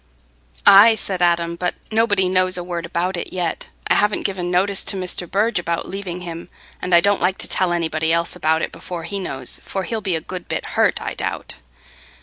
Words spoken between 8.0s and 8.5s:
else